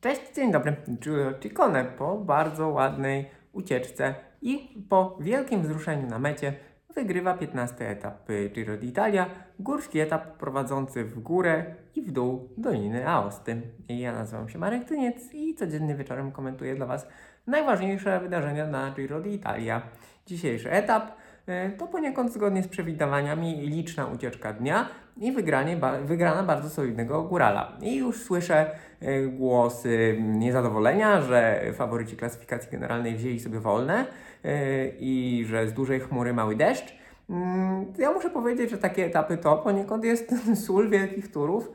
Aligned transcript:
Cześć, 0.00 0.20
dzień 0.34 0.52
dobry. 0.52 0.76
Giulio 0.88 1.32
Ciccone 1.40 1.84
po 1.84 2.16
bardzo 2.16 2.68
ładnej 2.68 3.30
ucieczce 3.52 4.14
i 4.42 4.84
po 4.88 5.16
wielkim 5.20 5.62
wzruszeniu 5.62 6.06
na 6.06 6.18
mecie 6.18 6.54
wygrywa 6.94 7.34
15 7.34 7.88
etap 7.88 8.28
Giro 8.52 8.76
d'Italia, 8.76 9.26
górski 9.58 10.00
etap 10.00 10.36
prowadzący 10.36 11.04
w 11.04 11.20
górę 11.20 11.64
i 11.94 12.02
w 12.02 12.12
dół 12.12 12.48
Doliny 12.56 13.08
Aosty. 13.08 13.62
Ja 13.88 14.12
nazywam 14.12 14.48
się 14.48 14.58
Marek 14.58 14.84
Tyniec 14.84 15.34
i 15.34 15.54
codziennie 15.54 15.94
wieczorem 15.94 16.32
komentuję 16.32 16.74
dla 16.74 16.86
Was 16.86 17.06
najważniejsze 17.46 18.20
wydarzenia 18.20 18.66
na 18.66 18.90
Giro 18.90 19.20
d'Italia. 19.20 19.80
Dzisiejszy 20.26 20.70
etap 20.70 21.12
to 21.78 21.86
poniekąd 21.86 22.32
zgodnie 22.32 22.62
z 22.62 22.68
przewidywaniami 22.68 23.56
liczna 23.56 24.06
ucieczka 24.06 24.52
dnia 24.52 24.88
i 25.16 25.32
wygranie, 25.32 25.76
wygrana 26.04 26.42
bardzo 26.42 26.70
solidnego 26.70 27.22
górala. 27.22 27.72
I 27.82 27.96
już 27.96 28.22
słyszę 28.22 28.70
e, 29.00 29.22
głosy 29.22 30.16
niezadowolenia, 30.20 31.22
że 31.22 31.62
faworyci 31.72 32.16
klasyfikacji 32.16 32.70
generalnej 32.70 33.16
wzięli 33.16 33.40
sobie 33.40 33.60
wolne 33.60 34.06
e, 34.44 34.88
i 34.88 35.44
że 35.48 35.68
z 35.68 35.72
dużej 35.72 36.00
chmury 36.00 36.32
mały 36.34 36.56
deszcz. 36.56 36.94
Mm, 37.30 37.86
ja 37.98 38.12
muszę 38.12 38.30
powiedzieć, 38.30 38.70
że 38.70 38.78
takie 38.78 39.06
etapy 39.06 39.36
to 39.36 39.56
poniekąd 39.56 40.04
jest 40.04 40.34
sól 40.66 40.90
wielkich 40.90 41.32
turów, 41.32 41.72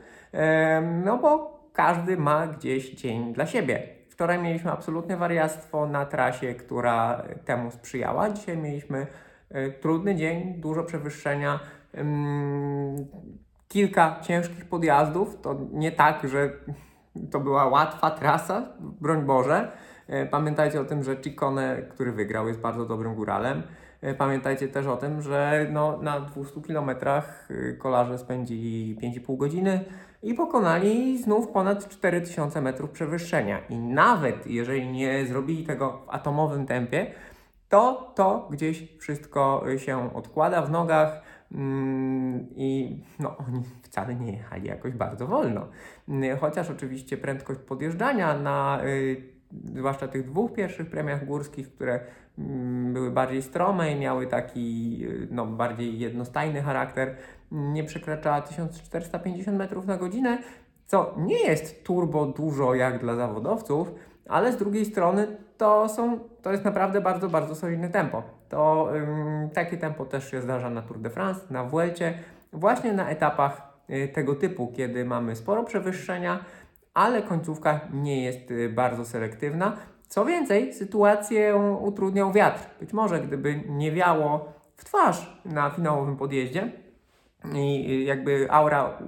no 1.04 1.18
bo 1.18 1.60
każdy 1.72 2.16
ma 2.16 2.46
gdzieś 2.46 2.90
dzień 2.90 3.32
dla 3.32 3.46
siebie. 3.46 3.82
Wczoraj 4.16 4.38
mieliśmy 4.38 4.70
absolutne 4.72 5.16
wariactwo 5.16 5.86
na 5.86 6.06
trasie, 6.06 6.54
która 6.54 7.22
temu 7.44 7.70
sprzyjała. 7.70 8.30
Dzisiaj 8.30 8.56
mieliśmy 8.56 8.98
e, 8.98 9.06
trudny 9.80 10.14
dzień, 10.14 10.54
dużo 10.54 10.84
przewyższenia, 10.84 11.60
kilka 13.68 14.20
ciężkich 14.22 14.64
podjazdów. 14.64 15.40
To 15.42 15.56
nie 15.72 15.92
tak, 15.92 16.28
że 16.28 16.50
to 17.30 17.40
była 17.40 17.66
łatwa 17.66 18.10
trasa, 18.10 18.68
broń 18.80 19.22
Boże. 19.22 19.72
E, 20.08 20.26
pamiętajcie 20.26 20.80
o 20.80 20.84
tym, 20.84 21.02
że 21.02 21.20
Ciccone, 21.20 21.82
który 21.82 22.12
wygrał, 22.12 22.48
jest 22.48 22.60
bardzo 22.60 22.86
dobrym 22.86 23.14
góralem. 23.14 23.62
E, 24.00 24.14
pamiętajcie 24.14 24.68
też 24.68 24.86
o 24.86 24.96
tym, 24.96 25.22
że 25.22 25.66
no, 25.72 25.98
na 26.02 26.20
200 26.20 26.60
km 26.60 26.90
kolarze 27.78 28.18
spędzili 28.18 28.96
5,5 28.96 29.36
godziny 29.36 29.84
i 30.22 30.34
pokonali 30.34 31.18
znów 31.18 31.48
ponad 31.48 31.88
4000 31.88 32.60
metrów 32.60 32.90
przewyższenia. 32.90 33.58
I 33.68 33.78
nawet 33.78 34.46
jeżeli 34.46 34.88
nie 34.88 35.26
zrobili 35.26 35.64
tego 35.64 36.02
w 36.06 36.10
atomowym 36.10 36.66
tempie, 36.66 37.06
to 37.68 38.12
to 38.14 38.48
gdzieś 38.50 38.96
wszystko 38.98 39.64
się 39.76 40.14
odkłada 40.14 40.62
w 40.62 40.70
nogach 40.70 41.22
mm, 41.52 42.46
i 42.56 43.00
no, 43.18 43.36
oni 43.36 43.62
wcale 43.82 44.14
nie 44.14 44.32
jechali 44.32 44.68
jakoś 44.68 44.92
bardzo 44.92 45.26
wolno. 45.26 45.68
Chociaż 46.40 46.70
oczywiście 46.70 47.16
prędkość 47.16 47.60
podjeżdżania 47.60 48.38
na 48.38 48.80
y, 48.84 49.22
zwłaszcza 49.74 50.08
tych 50.08 50.26
dwóch 50.26 50.52
pierwszych 50.52 50.90
premiach 50.90 51.26
górskich, 51.26 51.74
które 51.74 52.00
mm, 52.38 52.92
były 52.92 53.10
bardziej 53.10 53.42
strome 53.42 53.92
i 53.92 54.00
miały 54.00 54.26
taki 54.26 55.00
no, 55.30 55.46
bardziej 55.46 55.98
jednostajny 55.98 56.62
charakter, 56.62 57.16
nie 57.50 57.84
przekraczała 57.84 58.40
1450 58.40 59.58
metrów 59.58 59.86
na 59.86 59.96
godzinę, 59.96 60.38
co 60.86 61.14
nie 61.18 61.40
jest 61.40 61.84
turbo 61.84 62.26
dużo 62.26 62.74
jak 62.74 63.00
dla 63.00 63.14
zawodowców, 63.14 63.94
ale 64.28 64.52
z 64.52 64.56
drugiej 64.56 64.84
strony 64.84 65.36
to, 65.58 65.88
są, 65.88 66.18
to 66.42 66.52
jest 66.52 66.64
naprawdę 66.64 67.00
bardzo, 67.00 67.28
bardzo 67.28 67.54
solidne 67.54 67.88
tempo. 67.88 68.22
To 68.48 68.88
ym, 68.96 69.50
takie 69.50 69.76
tempo 69.76 70.04
też 70.04 70.30
się 70.30 70.42
zdarza 70.42 70.70
na 70.70 70.82
Tour 70.82 70.98
de 70.98 71.10
France, 71.10 71.40
na 71.50 71.64
Vuelcie, 71.64 72.18
właśnie 72.52 72.92
na 72.92 73.08
etapach 73.10 73.62
y, 73.90 74.08
tego 74.08 74.34
typu, 74.34 74.72
kiedy 74.76 75.04
mamy 75.04 75.36
sporo 75.36 75.64
przewyższenia, 75.64 76.44
ale 76.94 77.22
końcówka 77.22 77.80
nie 77.92 78.24
jest 78.24 78.50
y, 78.50 78.68
bardzo 78.68 79.04
selektywna. 79.04 79.76
Co 80.08 80.24
więcej, 80.24 80.74
sytuację 80.74 81.56
utrudniał 81.80 82.32
wiatr. 82.32 82.60
Być 82.80 82.92
może 82.92 83.20
gdyby 83.20 83.62
nie 83.68 83.92
wiało 83.92 84.52
w 84.76 84.84
twarz 84.84 85.40
na 85.44 85.70
finałowym 85.70 86.16
podjeździe 86.16 86.72
i 87.54 87.86
y, 87.90 88.02
jakby 88.02 88.46
aura 88.50 88.98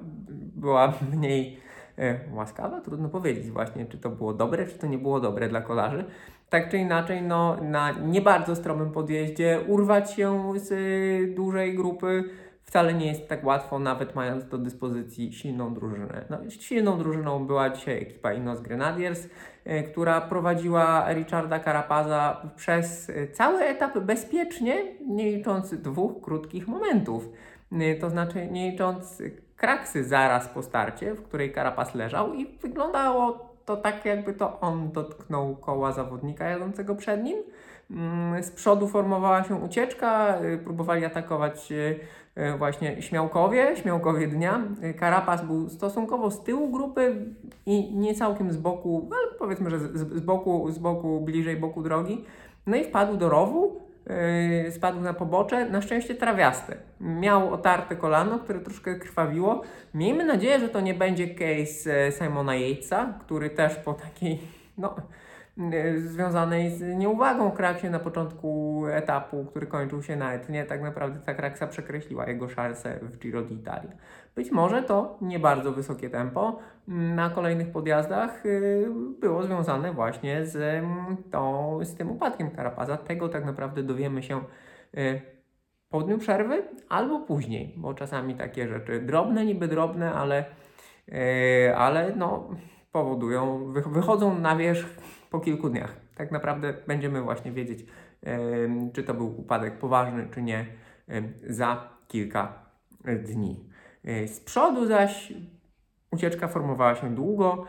była 0.57 0.93
mniej 1.13 1.61
e, 1.99 2.19
łaskawa, 2.35 2.81
trudno 2.81 3.09
powiedzieć 3.09 3.51
właśnie, 3.51 3.87
czy 3.87 3.99
to 3.99 4.11
było 4.11 4.35
dobre, 4.35 4.67
czy 4.67 4.79
to 4.79 4.87
nie 4.87 4.99
było 4.99 5.21
dobre 5.21 5.49
dla 5.49 5.61
kolarzy. 5.61 6.05
Tak 6.51 6.71
czy 6.71 6.79
inaczej, 6.79 7.23
no, 7.23 7.57
na 7.63 7.91
nie 7.91 8.21
bardzo 8.21 8.57
stromym 8.57 8.91
podjeździe 8.93 9.61
urwać 9.67 10.13
się 10.13 10.53
z 10.57 10.73
y, 10.73 11.35
dużej 11.37 11.75
grupy 11.75 12.25
wcale 12.69 12.95
nie 12.95 13.07
jest 13.07 13.29
tak 13.29 13.45
łatwo, 13.45 13.79
nawet 13.79 14.15
mając 14.15 14.49
do 14.49 14.59
dyspozycji 14.59 15.33
silną 15.33 15.75
drużynę. 15.75 16.25
No, 16.31 16.39
silną 16.51 16.99
drużyną 16.99 17.47
była 17.47 17.71
dzisiaj 17.71 18.03
ekipa 18.03 18.33
Inos 18.33 18.61
Grenadiers, 18.61 19.29
e, 19.65 19.83
która 19.83 20.21
prowadziła 20.21 21.13
Richarda 21.13 21.61
Carapaza 21.61 22.51
przez 22.57 23.11
e, 23.11 23.29
cały 23.29 23.61
etap 23.61 23.99
bezpiecznie, 23.99 24.85
nie 25.07 25.31
licząc 25.37 25.75
dwóch 25.75 26.23
krótkich 26.23 26.69
momentów. 26.69 27.29
E, 27.73 27.95
to 27.95 28.11
znaczy 28.11 28.47
nie 28.51 28.71
licząc 28.71 29.23
kraksy 29.57 30.05
zaraz 30.05 30.49
po 30.49 30.63
starcie, 30.63 31.15
w 31.15 31.23
której 31.23 31.55
Carapaz 31.55 31.95
leżał 31.95 32.35
i 32.35 32.47
wyglądało 32.47 33.48
to 33.69 33.77
tak, 33.77 34.05
jakby 34.05 34.33
to 34.33 34.61
on 34.61 34.93
dotknął 34.93 35.57
koła 35.57 35.93
zawodnika 35.93 36.45
jadącego 36.49 36.95
przed 36.95 37.23
nim. 37.25 37.37
Mm, 37.91 38.43
z 38.43 38.51
przodu 38.51 38.89
formowała 38.89 39.45
się 39.45 39.55
ucieczka, 39.55 40.39
próbowali 40.65 41.05
atakować 41.05 41.73
E, 42.39 42.59
właśnie 42.59 43.03
Śmiałkowie, 43.03 43.77
Śmiałkowie 43.77 44.29
dnia. 44.29 44.63
Karapas 44.99 45.45
był 45.45 45.69
stosunkowo 45.69 46.31
z 46.31 46.43
tyłu 46.45 46.71
grupy 46.71 47.27
i 47.67 47.97
nie 47.97 48.15
całkiem 48.15 48.53
z 48.53 48.57
boku, 48.57 49.11
ale 49.13 49.39
powiedzmy, 49.39 49.71
że 49.71 49.79
z, 49.79 49.93
z 49.97 50.21
boku, 50.21 50.71
z 50.71 50.79
boku, 50.79 51.21
bliżej 51.21 51.57
boku 51.57 51.83
drogi. 51.83 52.25
No 52.67 52.77
i 52.77 52.85
wpadł 52.85 53.17
do 53.17 53.29
rowu, 53.29 53.81
yy, 54.65 54.73
spadł 54.73 55.01
na 55.01 55.15
pobocze, 55.15 55.71
na 55.71 55.83
szczęście 55.83 56.15
trawiaste. 56.15 56.77
Miał 57.01 57.55
otarte 57.55 57.97
kolano, 57.97 58.39
które 58.39 58.61
troszkę 58.61 58.95
krwawiło. 58.95 59.63
Miejmy 59.95 60.25
nadzieję, 60.25 60.61
że 60.61 60.69
to 60.69 60.81
nie 60.81 60.95
będzie 60.95 61.35
case 61.35 62.13
Simona 62.13 62.55
Yatesa, 62.55 63.15
który 63.21 63.51
też 63.51 63.77
po 63.77 63.95
takiej, 63.95 64.41
no 64.79 64.95
Y, 64.97 65.28
związanej 65.97 66.71
z 66.71 66.99
nieuwagą 66.99 67.51
Kraksie 67.51 67.91
na 67.91 67.99
początku 67.99 68.83
etapu, 68.91 69.45
który 69.45 69.67
kończył 69.67 70.03
się 70.03 70.17
na 70.17 70.33
etnie, 70.33 70.65
tak 70.65 70.83
naprawdę 70.83 71.21
ta 71.21 71.35
Kraksa 71.35 71.67
przekreśliła 71.67 72.27
jego 72.27 72.49
szanse 72.49 72.99
w 73.03 73.19
Giro 73.19 73.43
d'Italia. 73.43 73.93
Być 74.35 74.51
może 74.51 74.83
to 74.83 75.19
nie 75.21 75.39
bardzo 75.39 75.73
wysokie 75.73 76.11
tempo 76.11 76.59
na 76.89 77.31
kolejnych 77.31 77.73
podjazdach 77.73 78.47
y, 78.47 78.87
było 79.21 79.43
związane 79.43 79.93
właśnie 79.93 80.47
z, 80.47 80.57
mm, 80.57 81.17
to, 81.31 81.79
z 81.83 81.95
tym 81.95 82.11
upadkiem 82.11 82.51
Karapaza. 82.51 82.97
Tego 82.97 83.29
tak 83.29 83.45
naprawdę 83.45 83.83
dowiemy 83.83 84.23
się 84.23 84.41
y, 84.99 85.21
po 85.89 86.03
dniu 86.03 86.19
przerwy 86.19 86.63
albo 86.89 87.21
później, 87.21 87.75
bo 87.77 87.95
czasami 87.95 88.35
takie 88.35 88.69
rzeczy 88.69 89.01
drobne, 89.01 89.45
niby 89.45 89.69
drobne, 89.69 90.13
ale, 90.13 90.45
ale 91.77 92.13
no, 92.17 92.49
powodują, 92.93 93.73
wychodzą 93.73 94.39
na 94.39 94.57
wierzch 94.57 94.89
po 95.31 95.41
kilku 95.41 95.71
dniach. 95.71 95.97
Tak 96.17 96.31
naprawdę 96.31 96.75
będziemy 96.87 97.23
właśnie 97.23 97.53
wiedzieć, 97.53 97.87
czy 98.93 99.03
to 99.03 99.15
był 99.15 99.41
upadek 99.41 99.79
poważny, 99.79 100.29
czy 100.35 100.43
nie, 100.43 100.67
za 101.47 101.89
kilka 102.09 102.53
dni. 103.05 103.65
E, 104.05 104.29
z 104.29 104.41
przodu 104.41 104.87
zaś 104.87 105.33
ucieczka 106.11 106.49
formowała 106.49 106.95
się 106.95 107.15
długo, 107.15 107.65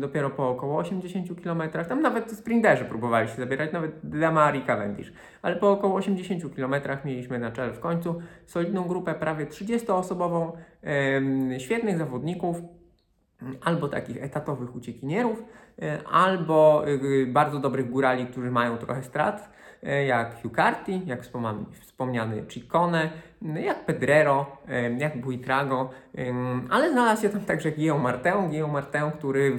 dopiero 0.00 0.30
po 0.30 0.48
około 0.48 0.78
80 0.78 1.42
km. 1.42 1.62
Tam 1.88 2.02
nawet 2.02 2.32
sprinterzy 2.32 2.84
próbowali 2.84 3.28
się 3.28 3.34
zabierać, 3.34 3.72
nawet 3.72 4.14
Lamar 4.14 4.56
i 4.56 4.62
Cavendish. 4.62 5.12
Ale 5.42 5.56
po 5.56 5.70
około 5.70 5.94
80 5.94 6.54
km 6.54 6.74
mieliśmy 7.04 7.38
na 7.38 7.50
czele 7.50 7.72
w 7.72 7.80
końcu 7.80 8.22
solidną 8.46 8.84
grupę, 8.84 9.14
prawie 9.14 9.46
30-osobową, 9.46 10.52
świetnych 11.58 11.98
zawodników, 11.98 12.56
albo 13.60 13.88
takich 13.88 14.22
etatowych 14.22 14.76
uciekinierów, 14.76 15.42
e, 15.82 15.98
albo 16.08 16.84
e, 16.86 17.26
bardzo 17.26 17.58
dobrych 17.58 17.90
górali, 17.90 18.26
którzy 18.26 18.50
mają 18.50 18.78
trochę 18.78 19.02
strat, 19.02 19.50
e, 19.82 20.04
jak 20.04 20.42
Hugh 20.42 20.56
Carty, 20.56 21.00
jak 21.06 21.22
wspomniany 21.80 22.46
Ciccone, 22.46 23.10
jak 23.42 23.86
Pedrero, 23.86 24.56
jak 24.98 25.20
Buitrago, 25.20 25.90
ale 26.70 26.92
znalazł 26.92 27.22
się 27.22 27.28
tam 27.28 27.40
także 27.40 27.72
Guillaume 27.72 28.02
Martin, 28.02 28.48
Guillaume 28.48 28.72
Martin, 28.72 29.10
który 29.18 29.58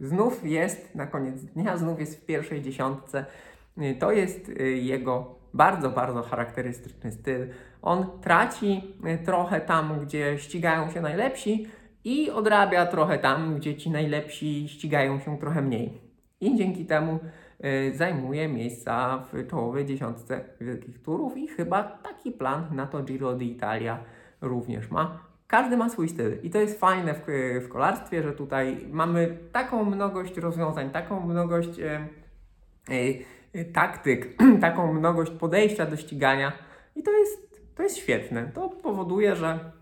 znów 0.00 0.44
jest 0.44 0.94
na 0.94 1.06
koniec 1.06 1.44
dnia, 1.44 1.76
znów 1.76 2.00
jest 2.00 2.22
w 2.22 2.26
pierwszej 2.26 2.62
dziesiątce. 2.62 3.24
To 3.98 4.12
jest 4.12 4.52
jego 4.74 5.34
bardzo, 5.54 5.90
bardzo 5.90 6.22
charakterystyczny 6.22 7.12
styl. 7.12 7.48
On 7.82 8.06
traci 8.20 8.94
trochę 9.24 9.60
tam, 9.60 10.00
gdzie 10.00 10.38
ścigają 10.38 10.90
się 10.90 11.00
najlepsi, 11.00 11.68
i 12.06 12.30
odrabia 12.30 12.86
trochę 12.86 13.18
tam, 13.18 13.56
gdzie 13.56 13.76
ci 13.76 13.90
najlepsi 13.90 14.68
ścigają 14.68 15.20
się 15.20 15.38
trochę 15.38 15.62
mniej. 15.62 16.00
I 16.40 16.56
dzięki 16.56 16.86
temu 16.86 17.18
y, 17.64 17.96
zajmuje 17.96 18.48
miejsca 18.48 19.24
w 19.32 19.46
czołowej 19.50 19.86
dziesiątce 19.86 20.44
wielkich 20.60 21.02
turów 21.02 21.36
i 21.36 21.48
chyba 21.48 21.82
taki 21.82 22.32
plan 22.32 22.66
na 22.72 22.86
to 22.86 23.02
Giro 23.02 23.32
d'Italia 23.36 23.96
również 24.40 24.90
ma. 24.90 25.18
każdy 25.46 25.76
ma 25.76 25.88
swój 25.88 26.08
styl 26.08 26.42
i 26.42 26.50
to 26.50 26.58
jest 26.58 26.80
fajne 26.80 27.14
w, 27.14 27.26
w 27.64 27.68
kolarstwie, 27.68 28.22
że 28.22 28.32
tutaj 28.32 28.86
mamy 28.90 29.38
taką 29.52 29.84
mnogość 29.84 30.36
rozwiązań, 30.36 30.90
taką 30.90 31.20
mnogość 31.20 31.78
e, 31.78 32.08
e, 33.54 33.64
taktyk, 33.64 34.36
taką 34.60 34.92
mnogość 34.92 35.30
podejścia 35.32 35.86
do 35.86 35.96
ścigania 35.96 36.52
i 36.96 37.02
to 37.02 37.10
jest, 37.10 37.60
to 37.74 37.82
jest 37.82 37.96
świetne. 37.96 38.50
To 38.54 38.68
powoduje, 38.68 39.36
że 39.36 39.72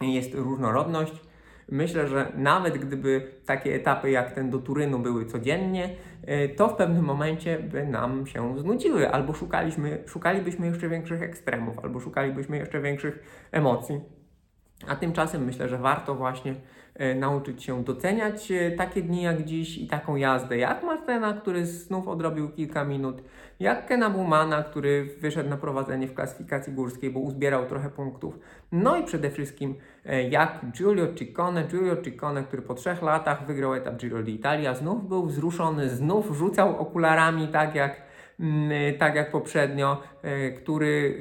jest 0.00 0.34
różnorodność. 0.34 1.25
Myślę, 1.68 2.08
że 2.08 2.32
nawet 2.36 2.78
gdyby 2.78 3.30
takie 3.46 3.74
etapy 3.74 4.10
jak 4.10 4.30
ten 4.30 4.50
do 4.50 4.58
Turynu 4.58 4.98
były 4.98 5.26
codziennie, 5.26 5.96
e, 6.22 6.48
to 6.48 6.68
w 6.68 6.76
pewnym 6.76 7.04
momencie 7.04 7.58
by 7.58 7.86
nam 7.86 8.26
się 8.26 8.58
znudziły, 8.58 9.10
albo 9.10 9.32
szukaliśmy, 9.32 10.02
szukalibyśmy 10.06 10.66
jeszcze 10.66 10.88
większych 10.88 11.22
ekstremów, 11.22 11.78
albo 11.78 12.00
szukalibyśmy 12.00 12.56
jeszcze 12.56 12.80
większych 12.80 13.46
emocji. 13.52 14.00
A 14.88 14.96
tymczasem 14.96 15.44
myślę, 15.44 15.68
że 15.68 15.78
warto 15.78 16.14
właśnie 16.14 16.54
e, 16.94 17.14
nauczyć 17.14 17.64
się 17.64 17.84
doceniać 17.84 18.52
e, 18.52 18.70
takie 18.70 19.02
dni 19.02 19.22
jak 19.22 19.44
dziś 19.44 19.78
i 19.78 19.86
taką 19.86 20.16
jazdę, 20.16 20.58
jak 20.58 20.82
Martena, 20.82 21.32
który 21.32 21.66
znów 21.66 22.08
odrobił 22.08 22.48
kilka 22.48 22.84
minut, 22.84 23.22
jak 23.60 23.86
Kena 23.86 24.10
Bumana, 24.10 24.62
który 24.62 25.08
wyszedł 25.20 25.50
na 25.50 25.56
prowadzenie 25.56 26.06
w 26.08 26.14
klasyfikacji 26.14 26.72
górskiej, 26.72 27.10
bo 27.10 27.20
uzbierał 27.20 27.66
trochę 27.66 27.90
punktów. 27.90 28.38
No 28.72 28.96
i 28.96 29.04
przede 29.04 29.30
wszystkim 29.30 29.74
e, 30.04 30.28
jak 30.28 30.60
Giulio 30.72 31.14
Ciccone, 31.14 31.64
Giulio 31.64 32.02
Ciccone, 32.02 32.44
który 32.44 32.62
po 32.62 32.74
trzech 32.74 33.02
latach 33.02 33.46
wygrał 33.46 33.74
etap 33.74 33.96
Giro 33.96 34.18
d'Italia, 34.18 34.74
znów 34.74 35.08
był 35.08 35.26
wzruszony, 35.26 35.90
znów 35.90 36.36
rzucał 36.36 36.78
okularami 36.78 37.48
tak 37.48 37.74
jak, 37.74 38.02
mm, 38.40 38.98
tak 38.98 39.14
jak 39.14 39.30
poprzednio, 39.30 40.02
który 40.56 41.18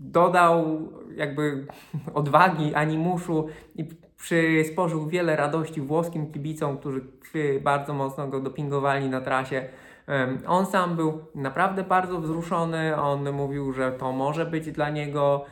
dodał 0.00 0.78
jakby 1.16 1.66
odwagi, 2.14 2.74
animuszu 2.74 3.48
i 3.74 3.84
przysporzył 4.16 5.06
wiele 5.06 5.36
radości 5.36 5.80
włoskim 5.80 6.32
kibicom, 6.32 6.78
którzy 6.78 7.00
bardzo 7.62 7.94
mocno 7.94 8.28
go 8.28 8.40
dopingowali 8.40 9.08
na 9.08 9.20
trasie. 9.20 9.68
On 10.46 10.66
sam 10.66 10.96
był 10.96 11.24
naprawdę 11.34 11.82
bardzo 11.82 12.20
wzruszony. 12.20 12.96
On 12.96 13.32
mówił, 13.32 13.72
że 13.72 13.92
to 13.92 14.12
może 14.12 14.46
być 14.46 14.72
dla 14.72 14.90
niego 14.90 15.44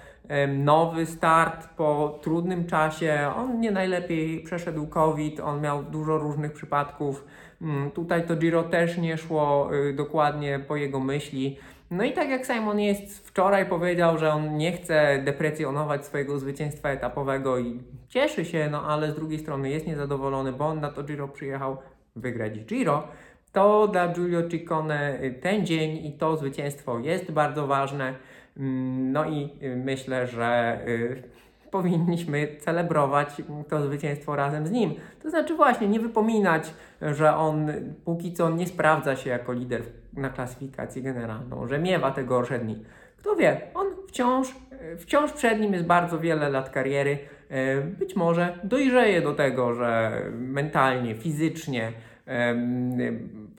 nowy 0.48 1.06
start 1.06 1.68
po 1.76 2.18
trudnym 2.22 2.66
czasie. 2.66 3.30
On 3.36 3.60
nie 3.60 3.70
najlepiej 3.70 4.42
przeszedł 4.42 4.86
COVID, 4.86 5.40
on 5.40 5.60
miał 5.60 5.82
dużo 5.82 6.18
różnych 6.18 6.52
przypadków. 6.52 7.24
Mm, 7.62 7.90
tutaj 7.90 8.26
to 8.26 8.36
Giro 8.36 8.62
też 8.62 8.98
nie 8.98 9.18
szło 9.18 9.70
y, 9.74 9.92
dokładnie 9.92 10.58
po 10.58 10.76
jego 10.76 11.00
myśli. 11.00 11.56
No 11.90 12.04
i 12.04 12.12
tak 12.12 12.28
jak 12.28 12.46
Simon 12.46 12.80
jest 12.80 13.28
wczoraj 13.28 13.66
powiedział, 13.66 14.18
że 14.18 14.32
on 14.32 14.56
nie 14.56 14.72
chce 14.72 15.22
deprecjonować 15.24 16.06
swojego 16.06 16.38
zwycięstwa 16.38 16.88
etapowego 16.88 17.58
i 17.58 17.80
cieszy 18.08 18.44
się, 18.44 18.68
no 18.70 18.82
ale 18.82 19.10
z 19.10 19.14
drugiej 19.14 19.38
strony 19.38 19.70
jest 19.70 19.86
niezadowolony, 19.86 20.52
bo 20.52 20.66
on 20.66 20.80
na 20.80 20.90
to 20.90 21.02
Giro 21.02 21.28
przyjechał 21.28 21.76
wygrać 22.16 22.60
Giro, 22.60 23.08
to 23.52 23.88
dla 23.88 24.08
Giulio 24.08 24.48
Ciccone 24.48 25.18
ten 25.40 25.66
dzień 25.66 26.06
i 26.06 26.12
to 26.12 26.36
zwycięstwo 26.36 26.98
jest 26.98 27.32
bardzo 27.32 27.66
ważne. 27.66 28.14
Mm, 28.56 29.12
no 29.12 29.24
i 29.24 29.50
myślę, 29.76 30.26
że 30.26 30.80
y, 30.88 31.22
powinniśmy 31.70 32.56
celebrować 32.60 33.28
to 33.68 33.82
zwycięstwo 33.82 34.36
razem 34.36 34.66
z 34.66 34.70
nim. 34.70 34.94
To 35.22 35.30
znaczy 35.30 35.54
właśnie 35.54 35.88
nie 35.88 36.00
wypominać, 36.00 36.74
że 37.02 37.36
on 37.36 37.72
póki 38.04 38.32
co 38.32 38.50
nie 38.50 38.66
sprawdza 38.66 39.16
się 39.16 39.30
jako 39.30 39.52
lider 39.52 39.82
na 40.16 40.30
klasyfikację 40.30 41.02
generalną, 41.02 41.66
że 41.66 41.78
miewa 41.78 42.10
te 42.10 42.24
gorsze 42.24 42.58
dni. 42.58 42.84
Kto 43.16 43.36
wie, 43.36 43.60
on 43.74 43.86
wciąż, 44.08 44.54
wciąż 44.98 45.32
przed 45.32 45.60
nim 45.60 45.72
jest 45.72 45.86
bardzo 45.86 46.18
wiele 46.18 46.48
lat 46.50 46.70
kariery. 46.70 47.18
E, 47.48 47.80
być 47.80 48.16
może 48.16 48.58
dojrzeje 48.64 49.22
do 49.22 49.34
tego, 49.34 49.74
że 49.74 50.22
mentalnie, 50.32 51.14
fizycznie, 51.14 51.92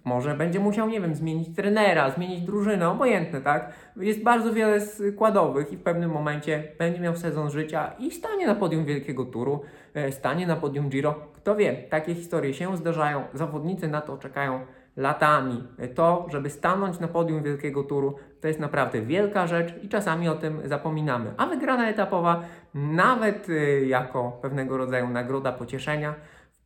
może 0.03 0.35
będzie 0.35 0.59
musiał, 0.59 0.89
nie 0.89 1.01
wiem, 1.01 1.15
zmienić 1.15 1.55
trenera, 1.55 2.11
zmienić 2.11 2.41
drużynę, 2.41 2.89
obojętne, 2.89 3.41
tak? 3.41 3.73
Jest 3.97 4.23
bardzo 4.23 4.53
wiele 4.53 4.81
składowych 4.81 5.71
i 5.71 5.77
w 5.77 5.83
pewnym 5.83 6.11
momencie 6.11 6.63
będzie 6.79 6.99
miał 6.99 7.15
sezon 7.15 7.51
życia 7.51 7.91
i 7.99 8.11
stanie 8.11 8.47
na 8.47 8.55
podium 8.55 8.85
wielkiego 8.85 9.25
turu, 9.25 9.61
e, 9.93 10.11
stanie 10.11 10.47
na 10.47 10.55
podium 10.55 10.89
Giro. 10.89 11.15
Kto 11.33 11.55
wie, 11.55 11.73
takie 11.73 12.15
historie 12.15 12.53
się 12.53 12.77
zdarzają, 12.77 13.23
zawodnicy 13.33 13.87
na 13.87 14.01
to 14.01 14.17
czekają 14.17 14.59
latami. 14.97 15.63
To, 15.95 16.27
żeby 16.31 16.49
stanąć 16.49 16.99
na 16.99 17.07
podium 17.07 17.43
wielkiego 17.43 17.83
turu, 17.83 18.15
to 18.41 18.47
jest 18.47 18.59
naprawdę 18.59 19.01
wielka 19.01 19.47
rzecz 19.47 19.73
i 19.83 19.89
czasami 19.89 20.29
o 20.29 20.35
tym 20.35 20.61
zapominamy. 20.65 21.33
A 21.37 21.45
wygrana 21.45 21.89
etapowa, 21.89 22.43
nawet 22.73 23.49
y, 23.49 23.85
jako 23.87 24.39
pewnego 24.41 24.77
rodzaju 24.77 25.09
nagroda 25.09 25.51
pocieszenia, 25.51 26.15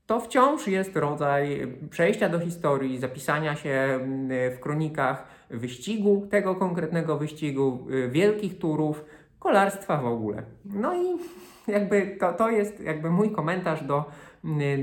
to 0.06 0.20
wciąż 0.20 0.68
jest 0.68 0.96
rodzaj 0.96 1.68
przejścia 1.90 2.30
do 2.30 2.40
historii, 2.40 2.98
zapisania 2.98 3.56
się 3.56 3.70
mm, 3.70 4.56
w 4.56 4.60
kronikach 4.60 5.28
wyścigu, 5.50 6.28
tego 6.32 6.56
konkretnego 6.56 7.18
wyścigu, 7.18 7.88
y, 7.92 8.10
wielkich 8.10 8.60
turów, 8.60 9.06
kolarstwa 9.40 9.98
w 9.98 10.06
ogóle. 10.06 10.44
No 10.66 10.96
i 10.96 11.18
jakby 11.68 12.18
to, 12.20 12.34
to 12.34 12.50
jest 12.50 12.80
jakby 12.80 13.10
mój 13.10 13.32
komentarz 13.32 13.84
do, 13.84 14.06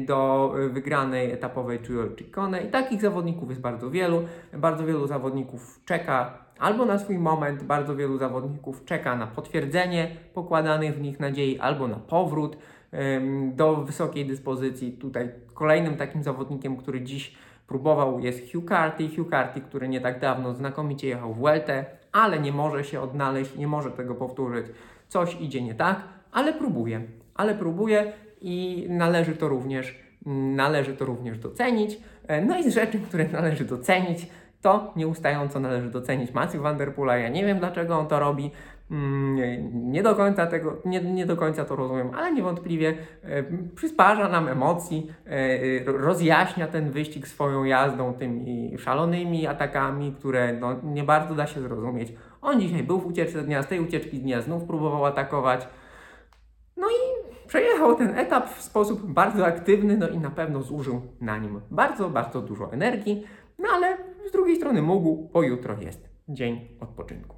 do 0.06 0.52
wygranej 0.70 1.32
etapowej 1.32 1.80
Giro 1.80 2.16
Ciccone 2.16 2.62
i 2.62 2.70
takich 2.70 3.00
zawodników 3.00 3.48
jest 3.48 3.60
bardzo 3.60 3.90
wielu. 3.90 4.22
Bardzo 4.52 4.86
wielu 4.86 5.06
zawodników 5.06 5.80
czeka 5.84 6.46
albo 6.58 6.84
na 6.84 6.98
swój 6.98 7.18
moment, 7.18 7.62
bardzo 7.62 7.96
wielu 7.96 8.18
zawodników 8.18 8.84
czeka 8.84 9.16
na 9.16 9.26
potwierdzenie 9.26 10.16
pokładanych 10.34 10.94
w 10.94 11.00
nich 11.00 11.20
nadziei, 11.20 11.58
albo 11.58 11.88
na 11.88 11.96
powrót 11.96 12.56
do 13.52 13.76
wysokiej 13.76 14.26
dyspozycji. 14.26 14.92
Tutaj 14.92 15.30
kolejnym 15.54 15.96
takim 15.96 16.22
zawodnikiem, 16.22 16.76
który 16.76 17.00
dziś 17.00 17.34
próbował 17.66 18.20
jest 18.20 18.52
Hugh 18.52 18.68
Carty. 18.68 19.08
Hugh 19.16 19.30
Carty, 19.30 19.60
który 19.60 19.88
nie 19.88 20.00
tak 20.00 20.20
dawno 20.20 20.54
znakomicie 20.54 21.08
jechał 21.08 21.34
w 21.34 21.42
Weltę, 21.42 21.84
ale 22.16 22.38
nie 22.38 22.52
może 22.52 22.84
się 22.84 23.00
odnaleźć, 23.00 23.56
nie 23.56 23.66
może 23.66 23.90
tego 23.90 24.14
powtórzyć. 24.14 24.66
Coś 25.08 25.36
idzie 25.40 25.62
nie 25.62 25.74
tak, 25.74 26.00
ale 26.32 26.52
próbuje. 26.52 27.00
Ale 27.34 27.54
próbuje 27.54 28.12
i 28.40 28.86
należy 28.88 29.36
to 29.36 29.48
również, 29.48 29.98
należy 30.56 30.96
to 30.96 31.04
również 31.04 31.38
docenić. 31.38 31.98
E, 32.28 32.44
no 32.44 32.58
i 32.58 32.70
z 32.70 32.74
rzeczy, 32.74 32.98
które 32.98 33.28
należy 33.40 33.64
docenić, 33.64 34.28
to 34.62 34.92
nieustająco 34.96 35.60
należy 35.60 35.90
docenić 35.90 36.32
Matthew 36.34 36.60
Van 36.60 36.76
Der 36.76 36.94
Poola. 36.94 37.16
Ja 37.16 37.28
nie 37.28 37.46
wiem, 37.46 37.58
dlaczego 37.58 37.98
on 37.98 38.06
to 38.08 38.18
robi. 38.18 38.50
Mm, 38.90 39.92
nie 39.92 40.02
do 40.02 40.14
końca 40.14 40.46
tego, 40.46 40.76
nie, 40.84 41.00
nie 41.00 41.26
do 41.26 41.36
końca 41.36 41.64
to 41.64 41.76
rozumiem, 41.76 42.10
ale 42.14 42.32
niewątpliwie 42.32 42.94
e, 43.22 43.44
przysparza 43.74 44.28
nam 44.28 44.48
emocji, 44.48 45.12
e, 45.26 45.84
rozjaśnia 45.84 46.66
ten 46.66 46.90
wyścig 46.90 47.28
swoją 47.28 47.64
jazdą, 47.64 48.14
tymi 48.14 48.78
szalonymi 48.78 49.46
atakami, 49.46 50.12
które 50.12 50.52
no, 50.52 50.76
nie 50.82 51.04
bardzo 51.04 51.34
da 51.34 51.46
się 51.46 51.60
zrozumieć. 51.60 52.12
On 52.42 52.60
dzisiaj 52.60 52.82
był 52.82 53.00
w 53.00 53.06
ucieczce 53.06 53.42
dnia, 53.42 53.62
z 53.62 53.66
tej 53.66 53.80
ucieczki 53.80 54.18
dnia 54.18 54.40
znów 54.40 54.64
próbował 54.64 55.04
atakować. 55.04 55.68
No 56.76 56.86
i 56.88 57.32
przejechał 57.48 57.96
ten 57.96 58.18
etap 58.18 58.48
w 58.48 58.62
sposób 58.62 59.12
bardzo 59.12 59.46
aktywny, 59.46 59.96
no 59.96 60.08
i 60.08 60.18
na 60.18 60.30
pewno 60.30 60.62
zużył 60.62 61.00
na 61.20 61.38
nim 61.38 61.60
bardzo, 61.70 62.10
bardzo 62.10 62.42
dużo 62.42 62.72
energii, 62.72 63.24
no 63.58 63.68
ale 63.74 63.96
z 64.28 64.32
drugiej 64.32 64.56
strony 64.56 64.82
mógł, 64.82 65.30
bo 65.32 65.42
jutro 65.42 65.76
jest 65.80 66.08
dzień 66.28 66.68
odpoczynku. 66.80 67.35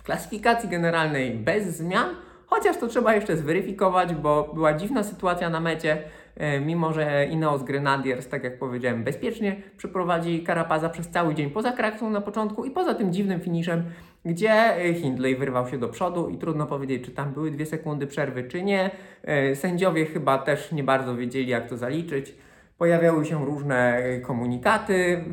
W 0.00 0.02
klasyfikacji 0.02 0.68
generalnej 0.68 1.30
bez 1.30 1.76
zmian, 1.76 2.08
chociaż 2.46 2.76
to 2.76 2.86
trzeba 2.86 3.14
jeszcze 3.14 3.36
zweryfikować, 3.36 4.14
bo 4.14 4.50
była 4.54 4.74
dziwna 4.74 5.02
sytuacja 5.02 5.50
na 5.50 5.60
mecie, 5.60 6.02
e, 6.36 6.60
mimo 6.60 6.92
że 6.92 7.26
Ineos 7.26 7.62
Grenadiers, 7.62 8.28
tak 8.28 8.44
jak 8.44 8.58
powiedziałem, 8.58 9.04
bezpiecznie 9.04 9.56
przeprowadzi 9.76 10.42
Karapaza 10.42 10.88
przez 10.88 11.08
cały 11.08 11.34
dzień 11.34 11.50
poza 11.50 11.72
kraksą 11.72 12.10
na 12.10 12.20
początku 12.20 12.64
i 12.64 12.70
poza 12.70 12.94
tym 12.94 13.12
dziwnym 13.12 13.40
finiszem, 13.40 13.84
gdzie 14.24 14.76
e, 14.76 14.94
Hindley 14.94 15.36
wyrwał 15.36 15.68
się 15.68 15.78
do 15.78 15.88
przodu 15.88 16.28
i 16.28 16.38
trudno 16.38 16.66
powiedzieć, 16.66 17.04
czy 17.04 17.10
tam 17.10 17.32
były 17.32 17.50
dwie 17.50 17.66
sekundy 17.66 18.06
przerwy, 18.06 18.44
czy 18.44 18.62
nie. 18.62 18.90
E, 19.22 19.56
sędziowie 19.56 20.06
chyba 20.06 20.38
też 20.38 20.72
nie 20.72 20.84
bardzo 20.84 21.16
wiedzieli, 21.16 21.48
jak 21.48 21.68
to 21.68 21.76
zaliczyć. 21.76 22.34
Pojawiały 22.78 23.26
się 23.26 23.44
różne 23.44 24.02
komunikaty, 24.22 25.24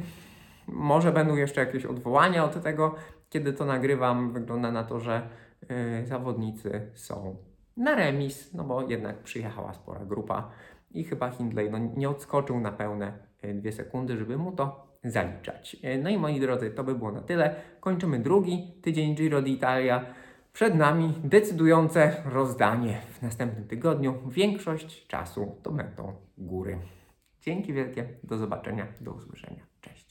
może 0.68 1.12
będą 1.12 1.36
jeszcze 1.36 1.62
jakieś 1.62 1.86
odwołania 1.86 2.44
od 2.44 2.64
tego. 2.64 2.96
Kiedy 3.30 3.54
to 3.54 3.66
nagrywam, 3.66 4.34
wygląda 4.34 4.72
na 4.72 4.84
to, 4.84 5.00
że 5.00 5.30
yy, 5.70 6.06
zawodnicy 6.06 6.92
są 6.94 7.36
na 7.78 7.96
remis, 7.96 8.54
no 8.54 8.64
bo 8.64 8.90
jednak 8.90 9.24
przyjechała 9.24 9.74
spora 9.74 10.06
grupa 10.06 10.52
i 10.92 11.04
chyba 11.04 11.30
Hindley 11.30 11.72
no, 11.72 11.78
nie 11.78 12.10
odskoczył 12.10 12.60
na 12.60 12.72
pełne 12.72 13.14
y, 13.46 13.54
dwie 13.54 13.72
sekundy, 13.72 14.18
żeby 14.18 14.38
mu 14.38 14.52
to 14.52 14.88
zaliczać. 15.04 15.78
Y, 15.84 16.02
no 16.04 16.10
i 16.10 16.18
moi 16.18 16.40
drodzy, 16.40 16.72
to 16.72 16.84
by 16.84 16.96
było 16.96 17.12
na 17.12 17.22
tyle. 17.22 17.56
Kończymy 17.80 18.20
drugi 18.20 18.74
tydzień 18.82 19.16
Giro 19.16 19.42
d'Italia. 19.42 20.06
Przed 20.54 20.76
nami 20.76 21.14
decydujące 21.24 22.16
rozdanie 22.26 23.02
w 23.12 23.22
następnym 23.22 23.68
tygodniu. 23.68 24.14
Większość 24.28 25.08
czasu 25.08 25.56
to 25.64 25.72
będą 25.72 26.14
góry. 26.38 26.80
Dzięki 27.42 27.74
wielkie, 27.74 28.10
do 28.24 28.38
zobaczenia, 28.38 28.88
do 29.02 29.12
usłyszenia. 29.12 29.64
Cześć. 29.82 30.07